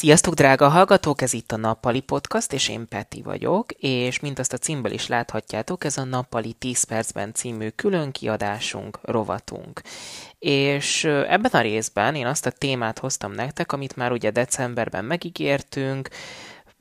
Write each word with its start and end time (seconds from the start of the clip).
Sziasztok, 0.00 0.34
drága 0.34 0.68
hallgatók! 0.68 1.22
Ez 1.22 1.32
itt 1.32 1.52
a 1.52 1.56
Nappali 1.56 2.00
Podcast, 2.00 2.52
és 2.52 2.68
én 2.68 2.88
Peti 2.88 3.22
vagyok, 3.22 3.72
és 3.72 4.20
mint 4.20 4.38
azt 4.38 4.52
a 4.52 4.56
címből 4.56 4.92
is 4.92 5.06
láthatjátok, 5.06 5.84
ez 5.84 5.96
a 5.96 6.04
Nappali 6.04 6.52
10 6.52 6.82
percben 6.82 7.34
című 7.34 7.68
külön 7.68 8.10
kiadásunk, 8.10 8.98
rovatunk. 9.02 9.80
És 10.38 11.04
ebben 11.04 11.50
a 11.52 11.60
részben 11.60 12.14
én 12.14 12.26
azt 12.26 12.46
a 12.46 12.50
témát 12.50 12.98
hoztam 12.98 13.32
nektek, 13.32 13.72
amit 13.72 13.96
már 13.96 14.12
ugye 14.12 14.30
decemberben 14.30 15.04
megígértünk, 15.04 16.08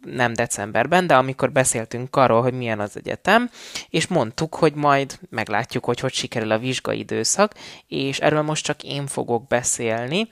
nem 0.06 0.34
decemberben, 0.34 1.08
de 1.08 1.16
amikor 1.16 1.52
beszéltünk 1.52 2.16
arról, 2.16 2.42
hogy 2.42 2.54
milyen 2.54 2.80
az 2.80 2.98
egyetem, 2.98 3.50
és 3.90 4.08
mondtuk, 4.08 4.56
hogy 4.56 4.74
majd 4.74 5.20
meglátjuk, 5.30 5.86
hogy 5.86 6.00
hogy 6.00 6.14
sikerül 6.14 6.52
a 6.52 6.58
vizsgaidőszak, 6.60 7.54
és 7.88 8.20
erről 8.20 8.42
most 8.42 8.66
csak 8.66 8.84
én 8.84 9.08
fogok 9.08 9.48
beszélni, 9.48 10.28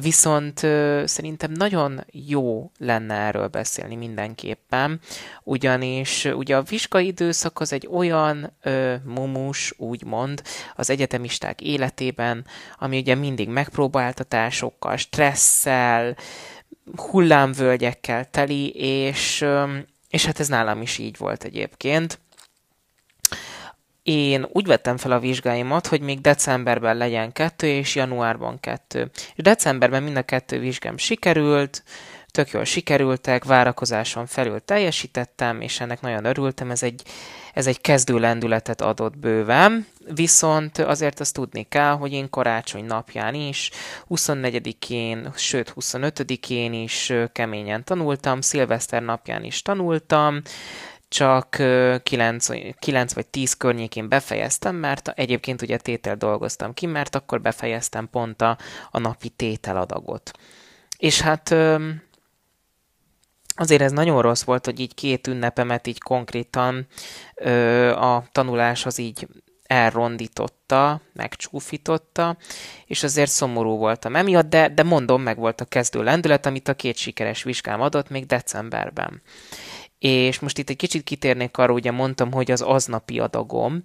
viszont 0.00 0.58
szerintem 1.04 1.52
nagyon 1.52 2.04
jó 2.10 2.70
lenne 2.78 3.14
erről 3.14 3.46
beszélni 3.46 3.94
mindenképpen, 3.94 5.00
ugyanis 5.42 6.24
ugye 6.24 6.56
a 6.56 6.62
vizsgaidőszak 6.62 7.60
az 7.60 7.72
egy 7.72 7.88
olyan 7.92 8.56
mumus, 9.04 9.74
úgymond, 9.76 10.42
az 10.74 10.90
egyetemisták 10.90 11.60
életében, 11.60 12.46
ami 12.78 12.98
ugye 12.98 13.14
mindig 13.14 13.48
megpróbáltatásokkal, 13.48 14.96
stresszel, 14.96 16.16
hullámvölgyekkel 16.96 18.30
teli, 18.30 18.70
és, 18.70 19.44
és 20.08 20.24
hát 20.24 20.40
ez 20.40 20.48
nálam 20.48 20.82
is 20.82 20.98
így 20.98 21.16
volt 21.16 21.44
egyébként. 21.44 22.18
Én 24.02 24.46
úgy 24.52 24.66
vettem 24.66 24.96
fel 24.96 25.12
a 25.12 25.18
vizsgáimat, 25.18 25.86
hogy 25.86 26.00
még 26.00 26.20
decemberben 26.20 26.96
legyen 26.96 27.32
kettő, 27.32 27.66
és 27.66 27.94
januárban 27.94 28.60
kettő. 28.60 29.10
És 29.14 29.42
decemberben 29.42 30.02
mind 30.02 30.16
a 30.16 30.22
kettő 30.22 30.58
vizsgám 30.58 30.96
sikerült, 30.96 31.82
tök 32.34 32.50
jól 32.50 32.64
sikerültek, 32.64 33.44
várakozáson 33.44 34.26
felül 34.26 34.60
teljesítettem, 34.60 35.60
és 35.60 35.80
ennek 35.80 36.00
nagyon 36.00 36.24
örültem, 36.24 36.70
ez 36.70 36.82
egy, 36.82 37.02
ez 37.52 37.66
egy 37.66 37.80
kezdő 37.80 38.18
lendületet 38.18 38.80
adott 38.80 39.18
bőven, 39.18 39.86
viszont 40.14 40.78
azért 40.78 41.20
azt 41.20 41.34
tudni 41.34 41.66
kell, 41.68 41.92
hogy 41.92 42.12
én 42.12 42.30
karácsony 42.30 42.84
napján 42.84 43.34
is, 43.34 43.70
24-én, 44.10 45.32
sőt 45.36 45.72
25-én 45.80 46.72
is 46.72 47.12
keményen 47.32 47.84
tanultam, 47.84 48.40
szilveszter 48.40 49.02
napján 49.02 49.44
is 49.44 49.62
tanultam, 49.62 50.40
csak 51.08 51.62
9, 52.02 52.46
9 52.78 53.12
vagy 53.12 53.26
10 53.26 53.54
környékén 53.54 54.08
befejeztem, 54.08 54.76
mert 54.76 55.08
egyébként 55.08 55.62
ugye 55.62 55.76
tétel 55.76 56.16
dolgoztam 56.16 56.74
ki, 56.74 56.86
mert 56.86 57.14
akkor 57.14 57.40
befejeztem 57.40 58.08
pont 58.10 58.42
a, 58.42 58.58
a 58.90 58.98
napi 58.98 59.28
tételadagot. 59.28 60.30
És 60.98 61.20
hát 61.20 61.54
azért 63.54 63.82
ez 63.82 63.92
nagyon 63.92 64.22
rossz 64.22 64.42
volt, 64.42 64.64
hogy 64.64 64.80
így 64.80 64.94
két 64.94 65.26
ünnepemet 65.26 65.86
így 65.86 66.00
konkrétan 66.00 66.86
ö, 67.34 67.90
a 67.90 68.24
tanuláshoz 68.32 68.98
így 68.98 69.28
elrondította, 69.66 71.00
megcsúfította, 71.12 72.36
és 72.86 73.02
azért 73.02 73.30
szomorú 73.30 73.76
voltam 73.76 74.16
emiatt, 74.16 74.48
de, 74.48 74.68
de 74.68 74.82
mondom, 74.82 75.22
meg 75.22 75.38
volt 75.38 75.60
a 75.60 75.64
kezdő 75.64 76.02
lendület, 76.02 76.46
amit 76.46 76.68
a 76.68 76.74
két 76.74 76.96
sikeres 76.96 77.42
vizsgám 77.42 77.80
adott 77.80 78.08
még 78.08 78.26
decemberben 78.26 79.22
és 80.06 80.38
most 80.38 80.58
itt 80.58 80.68
egy 80.68 80.76
kicsit 80.76 81.04
kitérnék 81.04 81.58
arra, 81.58 81.72
ugye 81.72 81.90
mondtam, 81.90 82.32
hogy 82.32 82.50
az 82.50 82.60
aznapi 82.60 83.18
adagom, 83.18 83.84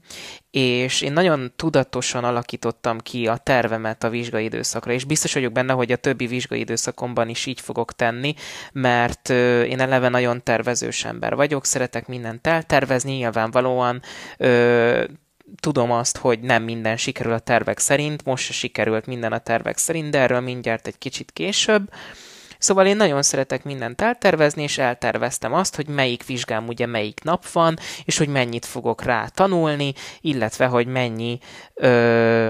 és 0.51 1.01
én 1.01 1.13
nagyon 1.13 1.51
tudatosan 1.55 2.23
alakítottam 2.23 2.97
ki 2.97 3.27
a 3.27 3.37
tervemet 3.37 4.03
a 4.03 4.09
vizsgai 4.09 4.43
időszakra, 4.43 4.91
és 4.91 5.03
biztos 5.03 5.33
vagyok 5.33 5.51
benne, 5.51 5.73
hogy 5.73 5.91
a 5.91 5.95
többi 5.95 6.27
vizsgai 6.27 6.59
időszakomban 6.59 7.29
is 7.29 7.45
így 7.45 7.61
fogok 7.61 7.93
tenni, 7.93 8.33
mert 8.71 9.29
én 9.69 9.79
eleve 9.79 10.09
nagyon 10.09 10.43
tervezős 10.43 11.05
ember 11.05 11.35
vagyok, 11.35 11.65
szeretek 11.65 12.07
mindent 12.07 12.47
eltervezni, 12.47 13.11
nyilvánvalóan 13.11 14.01
ö, 14.37 15.03
tudom 15.59 15.91
azt, 15.91 16.17
hogy 16.17 16.39
nem 16.39 16.63
minden 16.63 16.97
sikerül 16.97 17.33
a 17.33 17.39
tervek 17.39 17.79
szerint, 17.79 18.25
most 18.25 18.43
se 18.45 18.53
sikerült 18.53 19.05
minden 19.05 19.31
a 19.31 19.37
tervek 19.37 19.77
szerint, 19.77 20.11
de 20.11 20.19
erről 20.19 20.39
mindjárt 20.39 20.87
egy 20.87 20.97
kicsit 20.97 21.31
később. 21.31 21.89
Szóval 22.59 22.85
én 22.85 22.95
nagyon 22.95 23.21
szeretek 23.21 23.63
mindent 23.63 24.01
eltervezni, 24.01 24.63
és 24.63 24.77
elterveztem 24.77 25.53
azt, 25.53 25.75
hogy 25.75 25.87
melyik 25.87 26.25
vizsgám 26.25 26.67
ugye 26.67 26.85
melyik 26.85 27.23
nap 27.23 27.49
van, 27.49 27.77
és 28.05 28.17
hogy 28.17 28.27
mennyit 28.27 28.65
fogok 28.65 29.03
rá 29.03 29.27
tanulni, 29.27 29.93
illetve 30.21 30.65
hogy 30.65 30.87
mennyi 30.87 31.39
ö, 31.73 32.49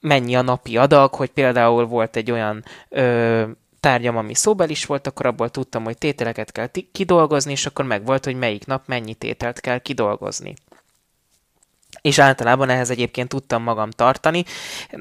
mennyi 0.00 0.34
a 0.34 0.42
napi 0.42 0.76
adag, 0.76 1.14
hogy 1.14 1.30
például 1.30 1.86
volt 1.86 2.16
egy 2.16 2.30
olyan 2.30 2.64
ö, 2.88 3.44
tárgyam, 3.80 4.16
ami 4.16 4.34
szóbel 4.34 4.68
is 4.70 4.84
volt, 4.84 5.06
akkor 5.06 5.26
abból 5.26 5.48
tudtam, 5.48 5.84
hogy 5.84 5.98
tételeket 5.98 6.52
kell 6.52 6.68
kidolgozni, 6.92 7.52
és 7.52 7.66
akkor 7.66 7.84
meg 7.84 8.04
volt, 8.04 8.24
hogy 8.24 8.36
melyik 8.36 8.66
nap 8.66 8.82
mennyi 8.86 9.14
tételt 9.14 9.60
kell 9.60 9.78
kidolgozni 9.78 10.54
és 12.04 12.18
általában 12.18 12.68
ehhez 12.68 12.90
egyébként 12.90 13.28
tudtam 13.28 13.62
magam 13.62 13.90
tartani. 13.90 14.44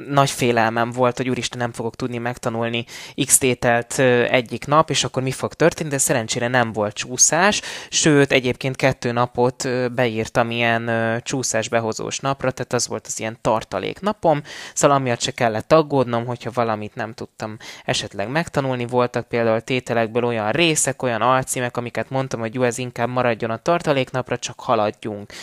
Nagy 0.07 0.29
félelmem 0.29 0.91
volt, 0.91 1.17
hogy 1.17 1.29
úristen 1.29 1.59
nem 1.59 1.71
fogok 1.71 1.95
tudni 1.95 2.17
megtanulni 2.17 2.85
x 3.25 3.37
tételt 3.37 3.99
egyik 4.29 4.65
nap, 4.65 4.89
és 4.89 5.03
akkor 5.03 5.23
mi 5.23 5.31
fog 5.31 5.53
történni, 5.53 5.89
de 5.89 5.97
szerencsére 5.97 6.47
nem 6.47 6.71
volt 6.71 6.93
csúszás, 6.95 7.61
sőt 7.89 8.31
egyébként 8.31 8.75
kettő 8.75 9.11
napot 9.11 9.67
beírtam 9.93 10.51
ilyen 10.51 10.91
csúszás 11.23 11.69
behozós 11.69 12.19
napra, 12.19 12.51
tehát 12.51 12.73
az 12.73 12.87
volt 12.87 13.07
az 13.07 13.19
ilyen 13.19 13.37
tartalék 13.41 13.99
napom, 13.99 14.41
szóval 14.73 14.97
amiatt 14.97 15.21
se 15.21 15.31
kellett 15.31 15.71
aggódnom, 15.71 16.25
hogyha 16.25 16.51
valamit 16.53 16.95
nem 16.95 17.13
tudtam 17.13 17.57
esetleg 17.85 18.29
megtanulni. 18.29 18.85
Voltak 18.85 19.27
például 19.27 19.61
tételekből 19.61 20.23
olyan 20.23 20.51
részek, 20.51 21.01
olyan 21.01 21.21
alcímek, 21.21 21.77
amiket 21.77 22.09
mondtam, 22.09 22.39
hogy 22.39 22.53
jó, 22.53 22.63
ez 22.63 22.77
inkább 22.77 23.09
maradjon 23.09 23.51
a 23.51 23.57
tartaléknapra, 23.57 24.37
csak 24.37 24.59
haladjunk. 24.59 25.33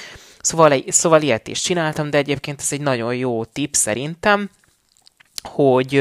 Szóval, 0.41 0.83
szóval 0.89 1.23
ilyet 1.23 1.49
is 1.49 1.61
csináltam, 1.61 2.11
de 2.11 2.19
egyébként 2.19 2.61
ez 2.61 2.73
egy 2.73 2.81
nagyon 2.81 3.15
jó 3.15 3.45
tip 3.45 3.75
szerintem, 3.75 4.51
hogy 5.43 5.95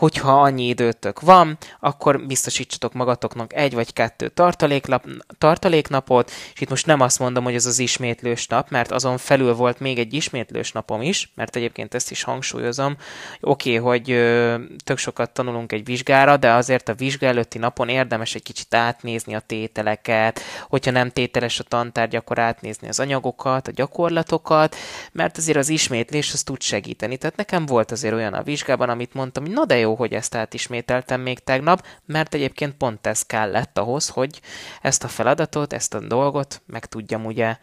hogyha 0.00 0.40
annyi 0.42 0.66
időtök 0.66 1.20
van, 1.20 1.58
akkor 1.80 2.26
biztosítsatok 2.26 2.92
magatoknak 2.92 3.54
egy 3.54 3.74
vagy 3.74 3.92
kettő 3.92 4.28
tartaléklap, 4.28 5.04
tartaléknapot, 5.38 6.30
és 6.54 6.60
itt 6.60 6.68
most 6.68 6.86
nem 6.86 7.00
azt 7.00 7.18
mondom, 7.18 7.44
hogy 7.44 7.54
ez 7.54 7.66
az 7.66 7.78
ismétlős 7.78 8.46
nap, 8.46 8.70
mert 8.70 8.90
azon 8.90 9.18
felül 9.18 9.54
volt 9.54 9.80
még 9.80 9.98
egy 9.98 10.14
ismétlős 10.14 10.72
napom 10.72 11.02
is, 11.02 11.32
mert 11.34 11.56
egyébként 11.56 11.94
ezt 11.94 12.10
is 12.10 12.22
hangsúlyozom. 12.22 12.96
Oké, 13.40 13.78
okay, 13.78 13.90
hogy 13.90 14.10
ö, 14.10 14.54
tök 14.84 14.98
sokat 14.98 15.30
tanulunk 15.30 15.72
egy 15.72 15.84
vizsgára, 15.84 16.36
de 16.36 16.50
azért 16.52 16.88
a 16.88 16.94
vizsga 16.94 17.26
előtti 17.26 17.58
napon 17.58 17.88
érdemes 17.88 18.34
egy 18.34 18.42
kicsit 18.42 18.74
átnézni 18.74 19.34
a 19.34 19.40
tételeket, 19.40 20.40
hogyha 20.68 20.90
nem 20.90 21.10
tételes 21.10 21.58
a 21.58 21.64
tantárgy, 21.64 22.16
akkor 22.16 22.38
átnézni 22.38 22.88
az 22.88 23.00
anyagokat, 23.00 23.68
a 23.68 23.72
gyakorlatokat, 23.74 24.76
mert 25.12 25.36
azért 25.36 25.58
az 25.58 25.68
ismétlés 25.68 26.32
az 26.32 26.42
tud 26.42 26.62
segíteni. 26.62 27.16
Tehát 27.16 27.36
nekem 27.36 27.66
volt 27.66 27.90
azért 27.90 28.14
olyan 28.14 28.34
a 28.34 28.42
vizsgában, 28.42 28.88
amit 28.88 29.14
mondtam, 29.14 29.44
hogy 29.44 29.52
na 29.52 29.64
de 29.64 29.78
jó, 29.78 29.89
jó, 29.90 29.96
hogy 29.96 30.12
ezt 30.12 30.34
átismételtem 30.34 31.20
még 31.20 31.38
tegnap, 31.38 31.86
mert 32.06 32.34
egyébként 32.34 32.76
pont 32.76 33.06
ez 33.06 33.22
kellett 33.22 33.78
ahhoz, 33.78 34.08
hogy 34.08 34.40
ezt 34.82 35.04
a 35.04 35.08
feladatot, 35.08 35.72
ezt 35.72 35.94
a 35.94 36.00
dolgot 36.00 36.62
meg 36.66 36.86
tudjam 36.86 37.24
ugye 37.24 37.56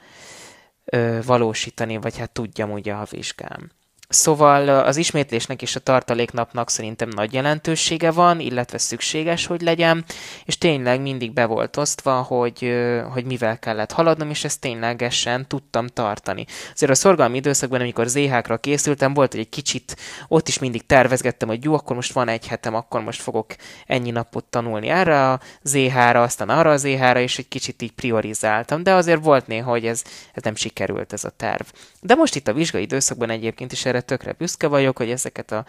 ö, 0.86 1.20
valósítani, 1.26 1.98
vagy 1.98 2.18
hát 2.18 2.32
tudjam 2.32 2.72
ugye 2.72 2.94
a 2.94 3.08
vizsgám. 3.10 3.72
Szóval 4.10 4.70
az 4.70 4.98
ismétlésnek 4.98 5.62
és 5.62 5.76
a 5.76 5.80
tartaléknapnak 5.80 6.70
szerintem 6.70 7.10
nagy 7.10 7.34
jelentősége 7.34 8.12
van, 8.12 8.40
illetve 8.40 8.78
szükséges, 8.78 9.46
hogy 9.46 9.62
legyen, 9.62 10.06
és 10.46 10.58
tényleg 10.58 11.02
mindig 11.02 11.34
be 11.34 11.46
volt 11.46 11.78
osztva, 11.78 12.22
hogy, 12.22 12.74
hogy 13.12 13.26
mivel 13.26 13.60
kellett 13.60 13.92
haladnom, 13.92 14.30
és 14.30 14.44
ezt 14.44 14.62
ténylegesen 14.62 15.48
tudtam 15.48 15.88
tartani. 15.88 16.46
Azért 16.74 16.92
a 16.92 16.96
szorgalmi 16.96 17.38
időszakban, 17.38 17.80
amikor 17.80 18.08
ZH-ra 18.08 18.58
készültem, 18.58 19.14
volt, 19.14 19.32
hogy 19.32 19.40
egy 19.42 19.50
kicsit 19.50 19.96
ott 20.28 20.48
is 20.48 20.60
mindig 20.60 20.86
tervezgettem, 20.86 21.48
hogy 21.48 21.64
jó, 21.64 21.74
akkor 21.74 21.96
most 21.96 22.14
van 22.14 22.28
egy 22.28 22.48
hetem, 22.48 22.76
akkor 22.76 23.02
most 23.02 23.22
fogok 23.22 23.56
ennyi 23.86 24.12
napot 24.12 24.46
tanulni 24.46 24.88
erre 24.88 25.30
a 25.32 25.40
ZH-ra, 25.62 26.22
aztán 26.22 26.50
arra 26.50 26.72
a 26.72 26.78
ZH-ra, 26.78 27.20
és 27.20 27.38
egy 27.38 27.48
kicsit 27.48 27.82
így 27.82 27.92
priorizáltam, 27.92 28.84
de 28.84 28.94
azért 28.94 29.24
volt 29.24 29.48
néha, 29.48 29.70
hogy 29.70 29.86
ez, 29.86 30.04
ez 30.34 30.44
nem 30.44 30.56
sikerült 30.56 31.14
ez 31.14 31.24
a 31.24 31.30
terv. 31.30 31.66
De 32.02 32.16
most 32.16 32.36
itt 32.36 32.48
a 32.48 32.54
vizsgai 32.54 32.82
időszakban 32.82 33.30
egyébként 33.30 33.72
is 33.72 33.86
erre 33.86 33.97
erre 33.98 34.06
tökre 34.06 34.32
büszke 34.32 34.68
vagyok, 34.68 34.98
hogy 34.98 35.10
ezeket, 35.10 35.52
a, 35.52 35.66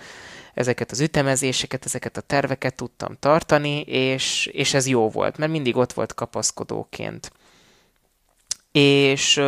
ezeket 0.55 0.91
az 0.91 1.01
ütemezéseket, 1.01 1.85
ezeket 1.85 2.17
a 2.17 2.21
terveket 2.21 2.75
tudtam 2.75 3.17
tartani, 3.21 3.81
és, 3.81 4.47
és 4.47 4.75
ez 4.75 4.87
jó 4.87 5.09
volt, 5.09 5.39
mert 5.39 5.53
mindig 5.53 5.77
ott 5.77 5.93
volt 5.93 6.15
kapaszkodóként. 6.15 7.33
És 8.73 9.41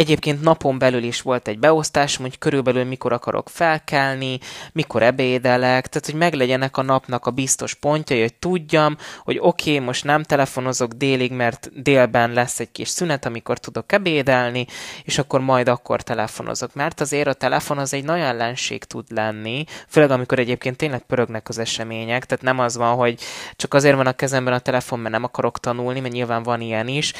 Egyébként 0.00 0.42
napon 0.42 0.78
belül 0.78 1.02
is 1.02 1.22
volt 1.22 1.48
egy 1.48 1.58
beosztás, 1.58 2.16
hogy 2.16 2.38
körülbelül 2.38 2.84
mikor 2.84 3.12
akarok 3.12 3.48
felkelni, 3.48 4.38
mikor 4.72 5.02
ebédelek, 5.02 5.86
tehát 5.86 6.06
hogy 6.06 6.14
meglegyenek 6.14 6.76
a 6.76 6.82
napnak 6.82 7.26
a 7.26 7.30
biztos 7.30 7.74
pontjai, 7.74 8.20
hogy 8.20 8.34
tudjam, 8.34 8.96
hogy 9.24 9.38
oké, 9.40 9.72
okay, 9.74 9.84
most 9.84 10.04
nem 10.04 10.22
telefonozok 10.22 10.92
délig, 10.92 11.32
mert 11.32 11.82
délben 11.82 12.32
lesz 12.32 12.60
egy 12.60 12.72
kis 12.72 12.88
szünet, 12.88 13.26
amikor 13.26 13.58
tudok 13.58 13.92
ebédelni, 13.92 14.66
és 15.04 15.18
akkor 15.18 15.40
majd 15.40 15.68
akkor 15.68 16.02
telefonozok. 16.02 16.74
Mert 16.74 17.00
azért 17.00 17.28
a 17.28 17.32
telefon 17.32 17.78
az 17.78 17.94
egy 17.94 18.04
nagy 18.04 18.20
ellenség 18.20 18.84
tud 18.84 19.04
lenni, 19.08 19.64
főleg 19.88 20.10
amikor 20.10 20.38
egyébként 20.38 20.76
tényleg 20.76 21.02
pörögnek 21.02 21.48
az 21.48 21.58
események, 21.58 22.24
tehát 22.24 22.44
nem 22.44 22.58
az 22.58 22.76
van, 22.76 22.94
hogy 22.94 23.20
csak 23.56 23.74
azért 23.74 23.96
van 23.96 24.06
a 24.06 24.12
kezemben 24.12 24.54
a 24.54 24.58
telefon, 24.58 24.98
mert 24.98 25.14
nem 25.14 25.24
akarok 25.24 25.60
tanulni, 25.60 26.00
mert 26.00 26.14
nyilván 26.14 26.42
van 26.42 26.60
ilyen 26.60 26.88
is, 26.88 27.12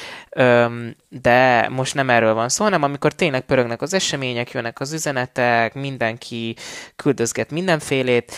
de 1.08 1.68
most 1.68 1.94
nem 1.94 2.10
erről 2.10 2.34
van 2.34 2.48
szó, 2.48 2.68
hanem 2.70 2.88
amikor 2.88 3.12
tényleg 3.12 3.40
pörögnek 3.40 3.82
az 3.82 3.94
események, 3.94 4.50
jönnek 4.50 4.80
az 4.80 4.92
üzenetek, 4.92 5.74
mindenki 5.74 6.56
küldözget 6.96 7.50
mindenfélét, 7.50 8.32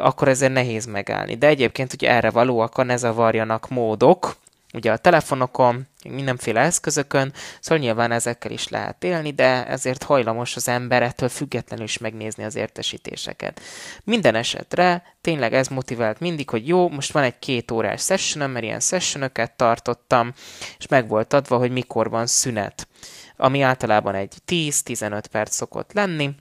akkor 0.00 0.28
ezért 0.28 0.52
nehéz 0.52 0.86
megállni. 0.86 1.34
De 1.34 1.46
egyébként 1.46 1.92
ugye 1.92 2.10
erre 2.10 2.30
valóak 2.30 2.78
a 2.78 2.82
ne 2.82 2.96
zavarjanak 2.96 3.68
módok, 3.68 4.36
ugye 4.72 4.92
a 4.92 4.96
telefonokon, 4.96 5.86
mindenféle 6.08 6.60
eszközökön, 6.60 7.32
szóval 7.60 7.84
nyilván 7.84 8.12
ezekkel 8.12 8.50
is 8.50 8.68
lehet 8.68 9.04
élni, 9.04 9.32
de 9.32 9.66
ezért 9.66 10.02
hajlamos 10.02 10.56
az 10.56 10.68
ember 10.68 11.02
ettől 11.02 11.28
függetlenül 11.28 11.84
is 11.84 11.98
megnézni 11.98 12.44
az 12.44 12.56
értesítéseket. 12.56 13.60
Minden 14.04 14.34
esetre 14.34 15.02
tényleg 15.20 15.54
ez 15.54 15.68
motivált 15.68 16.20
mindig, 16.20 16.50
hogy 16.50 16.68
jó, 16.68 16.88
most 16.88 17.12
van 17.12 17.22
egy 17.22 17.38
két 17.38 17.70
órás 17.70 18.02
session 18.02 18.50
mert 18.50 18.64
ilyen 18.64 18.80
sessionöket 18.80 19.56
tartottam, 19.56 20.32
és 20.78 20.86
meg 20.86 21.08
volt 21.08 21.32
adva, 21.32 21.56
hogy 21.56 21.70
mikor 21.70 22.10
van 22.10 22.26
szünet 22.26 22.88
ami 23.40 23.60
általában 23.60 24.14
egy 24.14 24.34
10-15 24.46 25.22
perc 25.30 25.54
szokott 25.54 25.92
lenni, 25.92 26.34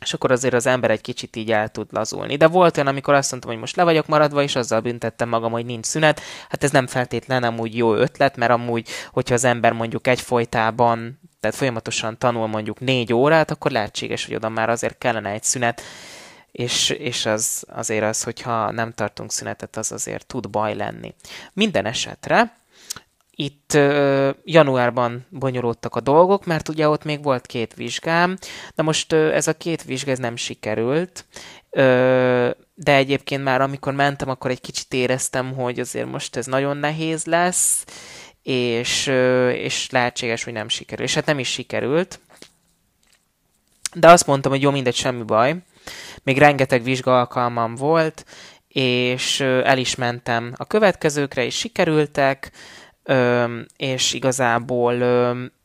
és 0.00 0.14
akkor 0.14 0.30
azért 0.30 0.54
az 0.54 0.66
ember 0.66 0.90
egy 0.90 1.00
kicsit 1.00 1.36
így 1.36 1.52
el 1.52 1.68
tud 1.68 1.86
lazulni. 1.90 2.36
De 2.36 2.46
volt 2.46 2.76
olyan, 2.76 2.88
amikor 2.88 3.14
azt 3.14 3.30
mondtam, 3.30 3.52
hogy 3.52 3.60
most 3.60 3.76
le 3.76 3.84
vagyok 3.84 4.06
maradva, 4.06 4.42
és 4.42 4.56
azzal 4.56 4.80
büntettem 4.80 5.28
magam, 5.28 5.52
hogy 5.52 5.64
nincs 5.64 5.86
szünet. 5.86 6.20
Hát 6.48 6.64
ez 6.64 6.70
nem 6.70 6.86
feltétlen 6.86 7.42
amúgy 7.42 7.76
jó 7.76 7.94
ötlet, 7.94 8.36
mert 8.36 8.52
amúgy, 8.52 8.88
hogyha 9.12 9.34
az 9.34 9.44
ember 9.44 9.72
mondjuk 9.72 10.06
egyfolytában, 10.06 11.20
tehát 11.40 11.56
folyamatosan 11.56 12.18
tanul 12.18 12.46
mondjuk 12.46 12.80
négy 12.80 13.12
órát, 13.12 13.50
akkor 13.50 13.70
lehetséges, 13.70 14.26
hogy 14.26 14.34
oda 14.34 14.48
már 14.48 14.70
azért 14.70 14.98
kellene 14.98 15.30
egy 15.30 15.42
szünet, 15.42 15.82
és, 16.52 16.90
és 16.90 17.26
az 17.26 17.64
azért 17.68 18.04
az, 18.04 18.22
hogyha 18.22 18.70
nem 18.70 18.92
tartunk 18.92 19.32
szünetet, 19.32 19.76
az 19.76 19.92
azért 19.92 20.26
tud 20.26 20.50
baj 20.50 20.74
lenni. 20.74 21.14
Minden 21.52 21.86
esetre, 21.86 22.52
itt 23.36 23.78
januárban 24.44 25.26
bonyolódtak 25.30 25.96
a 25.96 26.00
dolgok, 26.00 26.44
mert 26.44 26.68
ugye 26.68 26.88
ott 26.88 27.04
még 27.04 27.22
volt 27.22 27.46
két 27.46 27.74
vizsgám, 27.74 28.36
de 28.74 28.82
most 28.82 29.12
ez 29.12 29.46
a 29.46 29.56
két 29.56 29.82
vizsga 29.82 30.10
ez 30.10 30.18
nem 30.18 30.36
sikerült, 30.36 31.24
de 32.74 32.94
egyébként 32.94 33.44
már 33.44 33.60
amikor 33.60 33.92
mentem, 33.92 34.28
akkor 34.28 34.50
egy 34.50 34.60
kicsit 34.60 34.94
éreztem, 34.94 35.54
hogy 35.54 35.80
azért 35.80 36.10
most 36.10 36.36
ez 36.36 36.46
nagyon 36.46 36.76
nehéz 36.76 37.24
lesz, 37.24 37.84
és, 38.42 39.06
és 39.52 39.90
lehetséges, 39.90 40.44
hogy 40.44 40.52
nem 40.52 40.68
sikerül. 40.68 41.04
És 41.04 41.14
hát 41.14 41.26
nem 41.26 41.38
is 41.38 41.48
sikerült, 41.48 42.20
de 43.94 44.10
azt 44.10 44.26
mondtam, 44.26 44.52
hogy 44.52 44.62
jó, 44.62 44.70
mindegy, 44.70 44.94
semmi 44.94 45.22
baj. 45.22 45.56
Még 46.22 46.38
rengeteg 46.38 46.82
vizsga 46.82 47.18
alkalmam 47.18 47.74
volt, 47.74 48.24
és 48.68 49.40
el 49.40 49.78
is 49.78 49.94
mentem 49.94 50.52
a 50.56 50.64
következőkre, 50.64 51.44
és 51.44 51.58
sikerültek, 51.58 52.50
és 53.76 54.12
igazából 54.12 55.02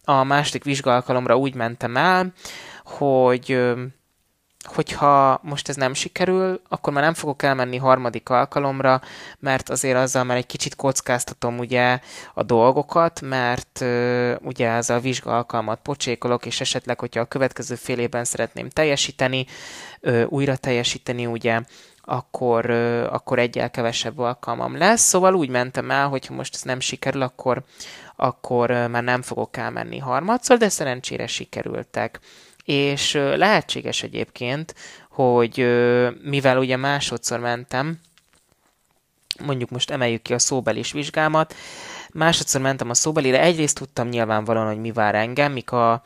a 0.03 0.23
második 0.23 0.63
vizsgálkalomra 0.63 1.37
úgy 1.37 1.55
mentem 1.55 1.97
el, 1.97 2.33
hogy 2.83 3.59
hogyha 4.63 5.39
most 5.43 5.69
ez 5.69 5.75
nem 5.75 5.93
sikerül, 5.93 6.61
akkor 6.69 6.93
már 6.93 7.03
nem 7.03 7.13
fogok 7.13 7.43
elmenni 7.43 7.77
harmadik 7.77 8.29
alkalomra, 8.29 9.01
mert 9.39 9.69
azért 9.69 9.97
azzal 9.97 10.23
már 10.23 10.37
egy 10.37 10.45
kicsit 10.45 10.75
kockáztatom 10.75 11.57
ugye 11.57 11.99
a 12.33 12.43
dolgokat, 12.43 13.21
mert 13.21 13.85
ugye 14.41 14.69
ez 14.69 14.89
a 14.89 14.99
vizsgaalkalmat 14.99 15.79
pocsékolok, 15.81 16.45
és 16.45 16.61
esetleg, 16.61 16.99
hogyha 16.99 17.19
a 17.19 17.25
következő 17.25 17.75
fél 17.75 17.99
évben 17.99 18.23
szeretném 18.23 18.69
teljesíteni, 18.69 19.45
újra 20.27 20.55
teljesíteni, 20.55 21.25
ugye 21.25 21.61
akkor, 22.09 22.69
akkor 23.09 23.39
egyel 23.39 23.71
kevesebb 23.71 24.19
alkalmam 24.19 24.77
lesz. 24.77 25.01
Szóval 25.01 25.35
úgy 25.35 25.49
mentem 25.49 25.91
el, 25.91 26.07
hogy 26.07 26.25
ha 26.25 26.33
most 26.33 26.55
ez 26.55 26.61
nem 26.61 26.79
sikerül, 26.79 27.21
akkor, 27.21 27.63
akkor 28.15 28.69
már 28.69 29.03
nem 29.03 29.21
fogok 29.21 29.57
elmenni 29.57 29.97
harmadszor, 29.97 30.57
de 30.57 30.69
szerencsére 30.69 31.27
sikerültek. 31.27 32.19
És 32.65 33.13
lehetséges 33.13 34.03
egyébként, 34.03 34.75
hogy 35.09 35.57
mivel 36.23 36.57
ugye 36.57 36.77
másodszor 36.77 37.39
mentem, 37.39 37.99
mondjuk 39.45 39.69
most 39.69 39.91
emeljük 39.91 40.21
ki 40.21 40.33
a 40.33 40.39
szóbelis 40.39 40.91
vizsgámat, 40.91 41.55
Másodszor 42.13 42.61
mentem 42.61 42.89
a 42.89 42.93
szóbelire, 42.93 43.41
egyrészt 43.41 43.77
tudtam 43.77 44.07
nyilvánvalóan, 44.07 44.67
hogy 44.67 44.79
mi 44.79 44.91
vár 44.91 45.15
engem, 45.15 45.51
mik 45.51 45.71
a 45.71 46.03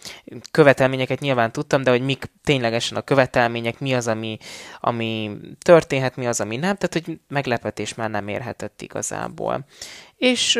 követelményeket 0.51 1.19
nyilván 1.19 1.51
tudtam, 1.51 1.83
de 1.83 1.91
hogy 1.91 2.01
mik 2.01 2.31
ténylegesen 2.43 2.97
a 2.97 3.01
követelmények, 3.01 3.79
mi 3.79 3.93
az, 3.93 4.07
ami, 4.07 4.37
ami 4.79 5.37
történhet, 5.61 6.15
mi 6.15 6.27
az, 6.27 6.41
ami 6.41 6.55
nem, 6.55 6.75
tehát 6.75 7.05
hogy 7.05 7.19
meglepetés 7.27 7.93
már 7.93 8.09
nem 8.09 8.27
érhetett 8.27 8.81
igazából. 8.81 9.65
És, 10.17 10.59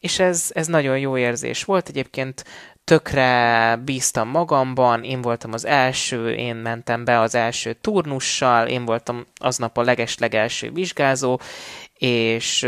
és 0.00 0.18
ez, 0.18 0.50
ez 0.54 0.66
nagyon 0.66 0.98
jó 0.98 1.16
érzés 1.16 1.64
volt, 1.64 1.88
egyébként 1.88 2.44
tökre 2.84 3.76
bíztam 3.84 4.28
magamban, 4.28 5.04
én 5.04 5.20
voltam 5.20 5.52
az 5.52 5.64
első, 5.64 6.34
én 6.34 6.56
mentem 6.56 7.04
be 7.04 7.20
az 7.20 7.34
első 7.34 7.72
turnussal, 7.72 8.66
én 8.66 8.84
voltam 8.84 9.26
aznap 9.36 9.78
a 9.78 9.82
leges-legelső 9.82 10.70
vizsgázó, 10.70 11.40
és, 11.94 12.66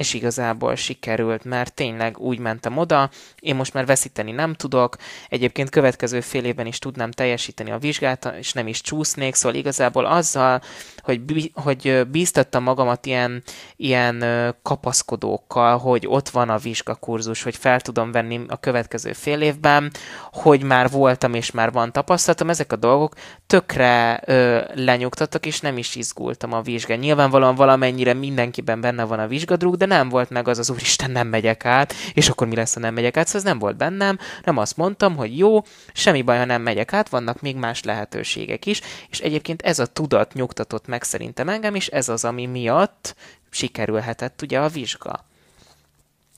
és 0.00 0.14
igazából 0.14 0.74
sikerült, 0.74 1.44
mert 1.44 1.74
tényleg 1.74 2.18
úgy 2.18 2.38
mentem 2.38 2.76
oda, 2.76 3.10
én 3.38 3.54
most 3.54 3.74
már 3.74 3.86
veszíteni 3.86 4.30
nem 4.30 4.54
tudok, 4.54 4.96
egyébként 5.28 5.70
következő 5.70 6.20
fél 6.20 6.44
évben 6.44 6.66
is 6.66 6.78
tudnám 6.78 7.10
teljesíteni 7.10 7.70
a 7.70 7.78
vizsgát, 7.78 8.32
és 8.38 8.52
nem 8.52 8.66
is 8.66 8.80
csúsznék, 8.80 9.34
szóval 9.34 9.58
igazából 9.58 10.06
azzal, 10.06 10.60
hogy, 11.02 11.50
hogy 11.54 12.06
bíztattam 12.10 12.62
magamat 12.62 13.06
ilyen, 13.06 13.42
ilyen 13.76 14.24
kapaszkodókkal, 14.62 15.78
hogy 15.78 16.06
ott 16.08 16.28
van 16.28 16.48
a 16.48 16.58
vizsgakurzus, 16.58 17.42
hogy 17.42 17.56
fel 17.56 17.80
tudom 17.80 18.12
venni 18.12 18.40
a 18.48 18.60
következő 18.60 19.12
fél 19.12 19.40
évben, 19.40 19.90
hogy 20.32 20.62
már 20.62 20.90
voltam 20.90 21.34
és 21.34 21.50
már 21.50 21.72
van 21.72 21.92
tapasztalatom, 21.92 22.48
ezek 22.48 22.72
a 22.72 22.76
dolgok 22.76 23.14
tökre 23.46 24.20
ö, 24.24 24.60
lenyugtattak, 24.74 25.46
és 25.46 25.60
nem 25.60 25.78
is 25.78 25.94
izgultam 25.94 26.52
a 26.52 26.60
vizsgán. 26.60 26.98
Nyilvánvalóan 26.98 27.54
valamennyire 27.54 28.12
mindenkiben 28.12 28.80
benne 28.80 29.04
van 29.04 29.18
a 29.18 29.26
vizsgadrúg, 29.26 29.76
de 29.76 29.88
nem 29.90 30.08
volt 30.08 30.30
meg 30.30 30.48
az 30.48 30.58
az 30.58 30.70
úristen, 30.70 31.10
nem 31.10 31.26
megyek 31.26 31.64
át, 31.64 31.94
és 32.14 32.28
akkor 32.28 32.46
mi 32.46 32.54
lesz, 32.54 32.74
ha 32.74 32.80
nem 32.80 32.94
megyek 32.94 33.16
át, 33.16 33.26
szóval 33.26 33.40
ez 33.40 33.46
nem 33.46 33.58
volt 33.58 33.76
bennem, 33.76 34.18
nem 34.44 34.56
azt 34.56 34.76
mondtam, 34.76 35.16
hogy 35.16 35.38
jó, 35.38 35.62
semmi 35.92 36.22
baj, 36.22 36.38
ha 36.38 36.44
nem 36.44 36.62
megyek 36.62 36.92
át, 36.92 37.08
vannak 37.08 37.40
még 37.40 37.56
más 37.56 37.82
lehetőségek 37.82 38.66
is, 38.66 38.80
és 39.08 39.20
egyébként 39.20 39.62
ez 39.62 39.78
a 39.78 39.86
tudat 39.86 40.32
nyugtatott 40.32 40.86
meg 40.86 41.02
szerintem 41.02 41.48
engem, 41.48 41.74
és 41.74 41.86
ez 41.86 42.08
az, 42.08 42.24
ami 42.24 42.46
miatt 42.46 43.14
sikerülhetett 43.50 44.42
ugye 44.42 44.60
a 44.60 44.68
vizsga. 44.68 45.28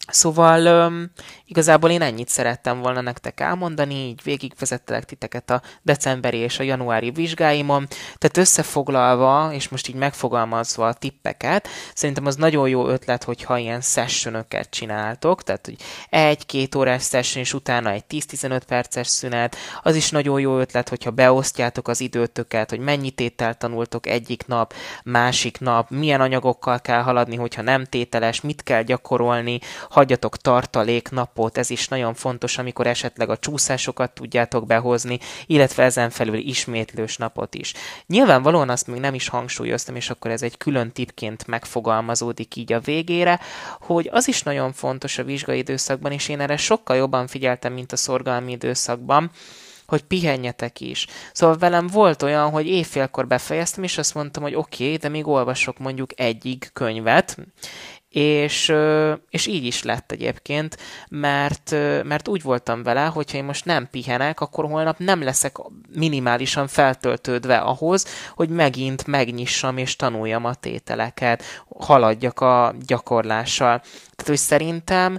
Szóval 0.08 0.86
um, 0.86 1.10
igazából 1.44 1.90
én 1.90 2.02
ennyit 2.02 2.28
szerettem 2.28 2.80
volna 2.80 3.00
nektek 3.00 3.40
elmondani, 3.40 3.94
így 3.94 4.22
végigvezettelek 4.22 5.04
titeket 5.04 5.50
a 5.50 5.62
decemberi 5.82 6.36
és 6.36 6.58
a 6.58 6.62
januári 6.62 7.10
vizsgáimon. 7.10 7.86
Tehát 8.18 8.36
összefoglalva, 8.36 9.52
és 9.52 9.68
most 9.68 9.88
így 9.88 9.94
megfogalmazva 9.94 10.86
a 10.86 10.92
tippeket, 10.92 11.68
szerintem 11.94 12.26
az 12.26 12.36
nagyon 12.36 12.68
jó 12.68 12.88
ötlet, 12.88 13.24
hogyha 13.24 13.58
ilyen 13.58 13.80
sessionöket 13.80 14.70
csináltok, 14.70 15.42
tehát 15.42 15.66
hogy 15.66 15.76
egy-két 16.10 16.74
órás 16.74 17.04
session, 17.04 17.44
és 17.44 17.54
utána 17.54 17.90
egy 17.90 18.04
10-15 18.08 18.60
perces 18.66 19.06
szünet. 19.06 19.56
Az 19.82 19.94
is 19.94 20.10
nagyon 20.10 20.40
jó 20.40 20.58
ötlet, 20.58 20.88
hogyha 20.88 21.10
beosztjátok 21.10 21.88
az 21.88 22.00
időtöket, 22.00 22.70
hogy 22.70 22.80
mennyi 22.80 23.10
tételt 23.10 23.58
tanultok 23.58 24.06
egyik 24.06 24.46
nap, 24.46 24.74
másik 25.04 25.60
nap, 25.60 25.90
milyen 25.90 26.20
anyagokkal 26.20 26.80
kell 26.80 27.02
haladni, 27.02 27.36
hogyha 27.36 27.62
nem 27.62 27.84
tételes, 27.84 28.40
mit 28.40 28.62
kell 28.62 28.82
gyakorolni, 28.82 29.60
hagyjatok 29.92 30.36
tartaléknapot, 30.36 31.58
ez 31.58 31.70
is 31.70 31.88
nagyon 31.88 32.14
fontos, 32.14 32.58
amikor 32.58 32.86
esetleg 32.86 33.30
a 33.30 33.36
csúszásokat 33.36 34.12
tudjátok 34.12 34.66
behozni, 34.66 35.18
illetve 35.46 35.82
ezen 35.82 36.10
felül 36.10 36.36
ismétlős 36.36 37.16
napot 37.16 37.54
is. 37.54 37.72
Nyilvánvalóan 38.06 38.68
azt 38.68 38.86
még 38.86 39.00
nem 39.00 39.14
is 39.14 39.28
hangsúlyoztam, 39.28 39.96
és 39.96 40.10
akkor 40.10 40.30
ez 40.30 40.42
egy 40.42 40.56
külön 40.56 40.92
tipként 40.92 41.46
megfogalmazódik 41.46 42.56
így 42.56 42.72
a 42.72 42.80
végére, 42.80 43.40
hogy 43.80 44.08
az 44.12 44.28
is 44.28 44.42
nagyon 44.42 44.72
fontos 44.72 45.18
a 45.18 45.24
vizsgai 45.24 45.58
időszakban, 45.58 46.12
és 46.12 46.28
én 46.28 46.40
erre 46.40 46.56
sokkal 46.56 46.96
jobban 46.96 47.26
figyeltem, 47.26 47.72
mint 47.72 47.92
a 47.92 47.96
szorgalmi 47.96 48.52
időszakban, 48.52 49.30
hogy 49.86 50.02
pihenjetek 50.02 50.80
is. 50.80 51.06
Szóval 51.32 51.56
velem 51.56 51.86
volt 51.86 52.22
olyan, 52.22 52.50
hogy 52.50 52.66
éjfélkor 52.66 53.26
befejeztem, 53.26 53.82
és 53.82 53.98
azt 53.98 54.14
mondtam, 54.14 54.42
hogy 54.42 54.54
oké, 54.54 54.84
okay, 54.84 54.96
de 54.96 55.08
még 55.08 55.26
olvasok 55.26 55.78
mondjuk 55.78 56.20
egyig 56.20 56.70
könyvet, 56.72 57.36
és, 58.12 58.72
és 59.30 59.46
így 59.46 59.64
is 59.64 59.82
lett 59.82 60.12
egyébként, 60.12 60.78
mert, 61.08 61.70
mert 62.04 62.28
úgy 62.28 62.42
voltam 62.42 62.82
vele, 62.82 63.04
hogyha 63.04 63.36
én 63.36 63.44
most 63.44 63.64
nem 63.64 63.88
pihenek, 63.90 64.40
akkor 64.40 64.64
holnap 64.64 64.98
nem 64.98 65.22
leszek 65.22 65.56
minimálisan 65.94 66.66
feltöltődve 66.66 67.56
ahhoz, 67.56 68.06
hogy 68.34 68.48
megint 68.48 69.06
megnyissam 69.06 69.76
és 69.76 69.96
tanuljam 69.96 70.44
a 70.44 70.54
tételeket, 70.54 71.42
haladjak 71.78 72.40
a 72.40 72.74
gyakorlással. 72.86 73.78
Tehát, 73.78 74.26
hogy 74.26 74.36
szerintem 74.36 75.18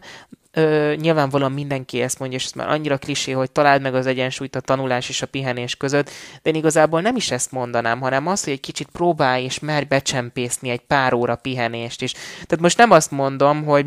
Ö, 0.55 0.93
nyilvánvalóan 0.95 1.51
mindenki 1.51 2.01
ezt 2.01 2.19
mondja, 2.19 2.37
és 2.37 2.45
ez 2.45 2.51
már 2.51 2.69
annyira 2.69 2.97
klisé, 2.97 3.31
hogy 3.31 3.51
találd 3.51 3.81
meg 3.81 3.95
az 3.95 4.05
egyensúlyt 4.05 4.55
a 4.55 4.59
tanulás 4.59 5.09
és 5.09 5.21
a 5.21 5.25
pihenés 5.27 5.75
között, 5.75 6.09
de 6.41 6.49
én 6.49 6.55
igazából 6.55 7.01
nem 7.01 7.15
is 7.15 7.31
ezt 7.31 7.51
mondanám, 7.51 7.99
hanem 7.99 8.27
az, 8.27 8.43
hogy 8.43 8.53
egy 8.53 8.59
kicsit 8.59 8.87
próbálj 8.91 9.43
és 9.43 9.59
merj 9.59 9.85
becsempészni 9.85 10.69
egy 10.69 10.81
pár 10.81 11.13
óra 11.13 11.35
pihenést 11.35 12.01
is. 12.01 12.11
Tehát 12.33 12.59
most 12.59 12.77
nem 12.77 12.91
azt 12.91 13.11
mondom, 13.11 13.63
hogy 13.63 13.85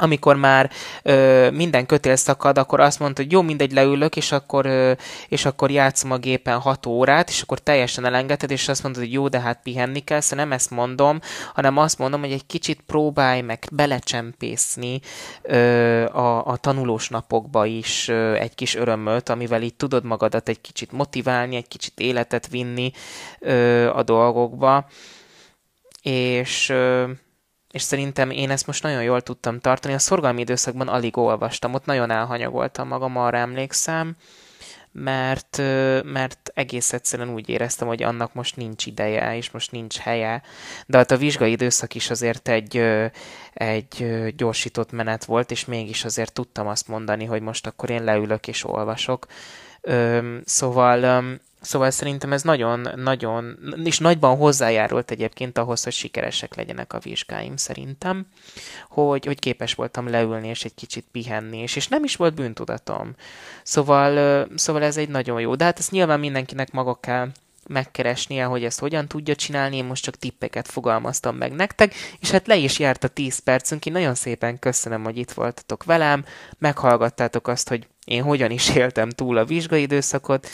amikor 0.00 0.36
már 0.36 0.70
ö, 1.02 1.50
minden 1.50 1.86
kötél 1.86 2.16
szakad, 2.16 2.58
akkor 2.58 2.80
azt 2.80 2.98
mondta, 2.98 3.22
hogy 3.22 3.32
jó, 3.32 3.42
mindegy, 3.42 3.72
leülök, 3.72 4.16
és 4.16 4.32
akkor, 4.32 4.66
ö, 4.66 4.92
és 5.28 5.44
akkor 5.44 5.70
játszom 5.70 6.10
a 6.10 6.16
gépen 6.16 6.58
6 6.58 6.86
órát, 6.86 7.28
és 7.28 7.42
akkor 7.42 7.58
teljesen 7.58 8.04
elengedted, 8.04 8.50
és 8.50 8.68
azt 8.68 8.82
mondod, 8.82 9.02
hogy 9.02 9.12
jó, 9.12 9.28
de 9.28 9.40
hát 9.40 9.60
pihenni 9.62 10.00
kell, 10.00 10.20
szóval 10.20 10.44
nem 10.44 10.52
ezt 10.52 10.70
mondom, 10.70 11.20
hanem 11.54 11.76
azt 11.76 11.98
mondom, 11.98 12.20
hogy 12.20 12.32
egy 12.32 12.46
kicsit 12.46 12.80
próbálj 12.86 13.40
meg 13.40 13.64
belecsempészni 13.72 15.00
ö, 15.42 16.04
a, 16.04 16.46
a 16.46 16.56
tanulós 16.56 17.08
napokba 17.08 17.66
is 17.66 18.08
ö, 18.08 18.34
egy 18.34 18.54
kis 18.54 18.74
örömöt, 18.74 19.28
amivel 19.28 19.62
így 19.62 19.74
tudod 19.74 20.04
magadat 20.04 20.48
egy 20.48 20.60
kicsit 20.60 20.92
motiválni, 20.92 21.56
egy 21.56 21.68
kicsit 21.68 22.00
életet 22.00 22.48
vinni 22.48 22.90
ö, 23.38 23.88
a 23.90 24.02
dolgokba, 24.02 24.86
és... 26.02 26.68
Ö, 26.68 27.10
és 27.70 27.82
szerintem 27.82 28.30
én 28.30 28.50
ezt 28.50 28.66
most 28.66 28.82
nagyon 28.82 29.02
jól 29.02 29.20
tudtam 29.20 29.60
tartani. 29.60 29.94
A 29.94 29.98
szorgalmi 29.98 30.40
időszakban 30.40 30.88
alig 30.88 31.16
olvastam, 31.16 31.74
ott 31.74 31.84
nagyon 31.84 32.10
elhanyagoltam 32.10 32.88
magam, 32.88 33.16
arra 33.16 33.38
emlékszem, 33.38 34.16
mert, 34.92 35.56
mert 36.04 36.50
egész 36.54 36.92
egyszerűen 36.92 37.32
úgy 37.32 37.48
éreztem, 37.48 37.88
hogy 37.88 38.02
annak 38.02 38.34
most 38.34 38.56
nincs 38.56 38.86
ideje, 38.86 39.36
és 39.36 39.50
most 39.50 39.70
nincs 39.70 39.96
helye. 39.96 40.42
De 40.86 40.96
hát 40.96 41.10
a 41.10 41.16
vizsgai 41.16 41.50
időszak 41.50 41.94
is 41.94 42.10
azért 42.10 42.48
egy, 42.48 42.76
egy 43.52 44.06
gyorsított 44.36 44.92
menet 44.92 45.24
volt, 45.24 45.50
és 45.50 45.64
mégis 45.64 46.04
azért 46.04 46.32
tudtam 46.32 46.66
azt 46.66 46.88
mondani, 46.88 47.24
hogy 47.24 47.42
most 47.42 47.66
akkor 47.66 47.90
én 47.90 48.04
leülök 48.04 48.48
és 48.48 48.64
olvasok. 48.64 49.26
Szóval 50.44 51.22
Szóval 51.60 51.90
szerintem 51.90 52.32
ez 52.32 52.42
nagyon, 52.42 52.88
nagyon, 52.96 53.58
és 53.84 53.98
nagyban 53.98 54.36
hozzájárult 54.36 55.10
egyébként 55.10 55.58
ahhoz, 55.58 55.84
hogy 55.84 55.92
sikeresek 55.92 56.54
legyenek 56.54 56.92
a 56.92 56.98
vizsgáim 56.98 57.56
szerintem, 57.56 58.26
hogy, 58.88 59.24
hogy 59.24 59.38
képes 59.38 59.74
voltam 59.74 60.08
leülni 60.08 60.48
és 60.48 60.64
egy 60.64 60.74
kicsit 60.74 61.04
pihenni, 61.12 61.58
és, 61.58 61.76
és 61.76 61.88
nem 61.88 62.04
is 62.04 62.16
volt 62.16 62.34
bűntudatom. 62.34 63.14
Szóval, 63.62 64.46
szóval 64.54 64.82
ez 64.82 64.96
egy 64.96 65.08
nagyon 65.08 65.40
jó, 65.40 65.54
de 65.54 65.64
hát 65.64 65.78
ezt 65.78 65.90
nyilván 65.90 66.20
mindenkinek 66.20 66.70
maga 66.70 66.94
kell 66.94 67.28
megkeresnie, 67.68 68.44
hogy 68.44 68.64
ezt 68.64 68.78
hogyan 68.78 69.08
tudja 69.08 69.34
csinálni, 69.34 69.76
én 69.76 69.84
most 69.84 70.02
csak 70.02 70.16
tippeket 70.16 70.68
fogalmaztam 70.68 71.36
meg 71.36 71.52
nektek, 71.52 71.94
és 72.20 72.30
hát 72.30 72.46
le 72.46 72.56
is 72.56 72.78
járt 72.78 73.04
a 73.04 73.08
10 73.08 73.38
percünk, 73.38 73.86
én 73.86 73.92
nagyon 73.92 74.14
szépen 74.14 74.58
köszönöm, 74.58 75.04
hogy 75.04 75.16
itt 75.16 75.30
voltatok 75.30 75.84
velem, 75.84 76.24
meghallgattátok 76.58 77.48
azt, 77.48 77.68
hogy 77.68 77.86
én 78.04 78.22
hogyan 78.22 78.50
is 78.50 78.74
éltem 78.74 79.10
túl 79.10 79.36
a 79.36 79.44
vizsgai 79.44 79.82
időszakot, 79.82 80.48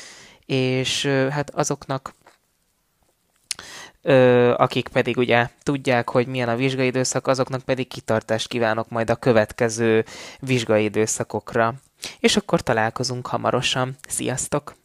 és 0.47 1.07
hát 1.07 1.51
azoknak, 1.51 2.15
akik 4.57 4.89
pedig 4.89 5.17
ugye 5.17 5.49
tudják, 5.63 6.09
hogy 6.09 6.27
milyen 6.27 6.49
a 6.49 6.57
vizsgai 6.57 6.87
időszak, 6.87 7.27
azoknak 7.27 7.63
pedig 7.63 7.89
kitartást 7.89 8.49
kívánok 8.49 8.89
majd 8.89 9.11
a 9.11 9.17
következő 9.17 10.05
vizsgai 10.41 10.85
időszakokra. 10.85 11.75
És 12.19 12.37
akkor 12.37 12.61
találkozunk 12.61 13.27
hamarosan. 13.27 13.97
Sziasztok! 14.09 14.84